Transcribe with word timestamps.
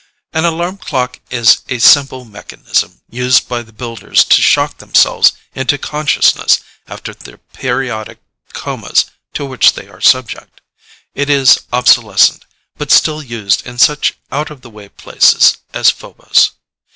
An 0.33 0.45
alarm 0.45 0.77
clock 0.79 1.19
is 1.29 1.61
a 1.69 1.77
simple 1.77 2.25
mechanism 2.25 3.01
used 3.11 3.47
by 3.47 3.61
the 3.61 3.71
Builders 3.71 4.23
to 4.25 4.41
shock 4.41 4.79
themselves 4.79 5.33
into 5.53 5.77
consciousness 5.77 6.59
after 6.87 7.13
the 7.13 7.37
periodic 7.53 8.17
comas 8.51 9.05
to 9.35 9.45
which 9.45 9.73
they 9.73 9.87
are 9.87 10.01
subject. 10.01 10.59
It 11.13 11.29
is 11.29 11.59
obsolescent, 11.71 12.45
but 12.79 12.89
still 12.89 13.21
used 13.21 13.67
in 13.67 13.77
such 13.77 14.15
out 14.31 14.49
of 14.49 14.61
the 14.61 14.71
way 14.71 14.89
places 14.89 15.57
as 15.71 15.91
Phobos. 15.91 16.49